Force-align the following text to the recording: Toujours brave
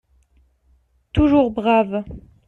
Toujours 1.13 1.51
brave 1.51 2.03